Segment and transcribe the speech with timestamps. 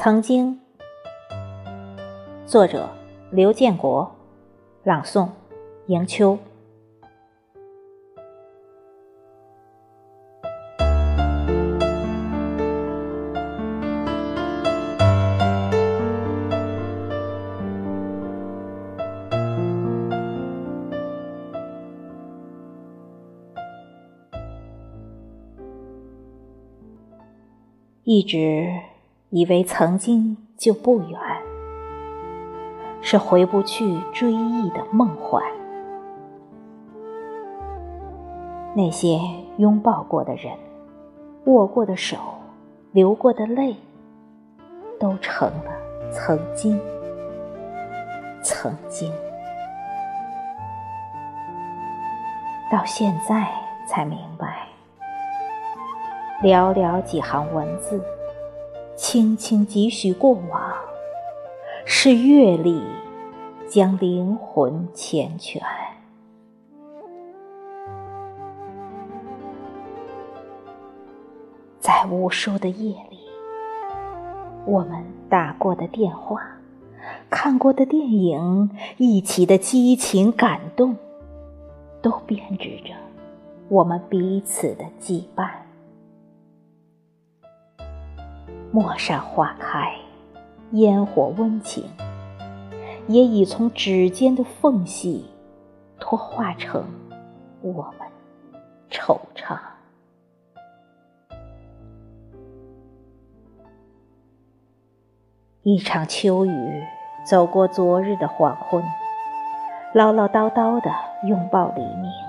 [0.00, 0.60] 曾经，
[2.46, 2.88] 作者
[3.32, 4.08] 刘建国，
[4.84, 5.28] 朗诵
[5.88, 6.38] 迎秋。
[28.04, 28.70] 一直
[29.30, 31.20] 以为曾经就不远，
[33.02, 35.42] 是回不去追忆的梦幻。
[38.74, 39.18] 那些
[39.58, 40.54] 拥抱过的人，
[41.44, 42.16] 握过的手，
[42.92, 43.76] 流过的泪，
[44.98, 46.80] 都成了曾经。
[48.42, 49.12] 曾经，
[52.70, 53.46] 到现在
[53.86, 54.66] 才明白。
[56.40, 58.00] 寥寥几行文字，
[58.98, 60.74] 轻轻几许过往，
[61.84, 62.82] 是阅历
[63.68, 65.60] 将灵魂缱绻。
[71.78, 73.20] 在无数的夜里，
[74.66, 76.42] 我们打过的电话，
[77.30, 80.96] 看过的电影，一起的激情感动，
[82.02, 82.92] 都编织着
[83.68, 85.48] 我们彼此的羁绊。
[88.70, 89.94] 陌上花开，
[90.72, 91.84] 烟火温情，
[93.06, 95.26] 也已从指尖的缝隙
[95.98, 96.84] 脱化成
[97.62, 98.08] 我们
[98.90, 99.58] 惆怅。
[105.62, 106.82] 一场秋雨
[107.24, 108.82] 走过昨日的黄昏，
[109.94, 110.90] 唠唠叨叨的
[111.26, 112.27] 拥抱黎明。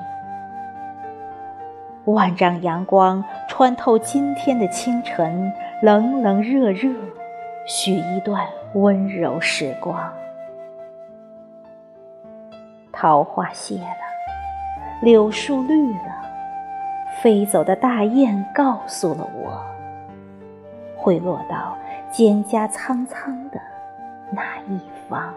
[2.13, 5.51] 万丈阳光穿透今天的清晨。
[5.81, 6.93] 冷冷热热，
[7.65, 10.11] 许一段温柔时光。
[12.91, 13.85] 桃花谢了，
[15.01, 16.21] 柳树绿了，
[17.21, 19.57] 飞走的大雁告诉了我，
[20.97, 21.77] 会落到
[22.11, 23.61] 蒹葭苍苍的
[24.33, 24.77] 那一
[25.07, 25.33] 方。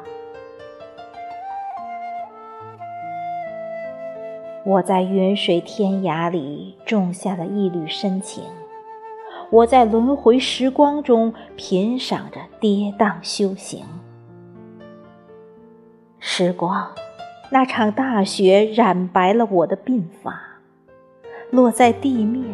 [4.64, 8.44] 我在云水天涯里种下了一缕深情。
[9.50, 13.84] 我在轮回时光中品赏着跌宕修行。
[16.20, 16.90] 时光，
[17.50, 20.40] 那场大雪染白了我的鬓发，
[21.50, 22.44] 落在地面，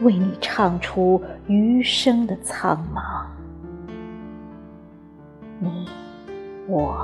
[0.00, 3.26] 为你唱出余生的苍茫。
[5.58, 5.88] 你，
[6.68, 6.96] 我，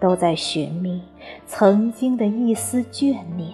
[0.00, 1.02] 都在寻觅
[1.46, 3.52] 曾经的一丝眷念。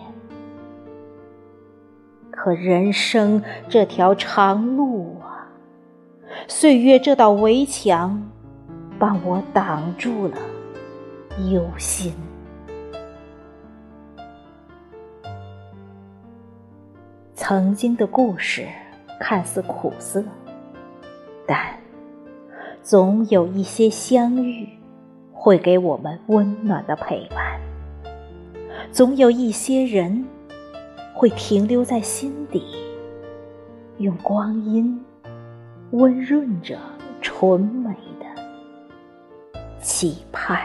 [2.30, 5.48] 可人生这条长路啊，
[6.48, 8.22] 岁月这道围墙，
[8.98, 10.36] 帮我挡住了
[11.50, 12.12] 忧心。
[17.34, 18.66] 曾经的故事
[19.20, 20.22] 看似苦涩，
[21.46, 21.78] 但
[22.82, 24.68] 总有一些相遇，
[25.44, 27.60] 会给我们温暖的陪伴；
[28.90, 30.24] 总有一些人。
[31.16, 32.60] 会停留在心底，
[33.98, 35.00] 用光阴
[35.92, 36.76] 温润着
[37.22, 38.26] 纯美的
[39.80, 40.58] 期盼。